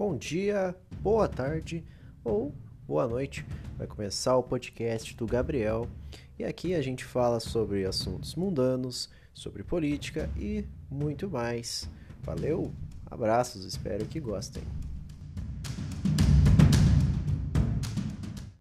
bom 0.00 0.16
dia, 0.16 0.74
boa 1.02 1.28
tarde 1.28 1.84
ou 2.24 2.54
boa 2.88 3.06
noite. 3.06 3.44
Vai 3.76 3.86
começar 3.86 4.34
o 4.34 4.42
podcast 4.42 5.14
do 5.14 5.26
Gabriel 5.26 5.86
e 6.38 6.42
aqui 6.42 6.74
a 6.74 6.80
gente 6.80 7.04
fala 7.04 7.38
sobre 7.38 7.84
assuntos 7.84 8.34
mundanos, 8.34 9.10
sobre 9.34 9.62
política 9.62 10.30
e 10.38 10.64
muito 10.90 11.28
mais. 11.28 11.86
Valeu, 12.22 12.72
abraços, 13.10 13.62
espero 13.66 14.06
que 14.06 14.18
gostem. 14.18 14.62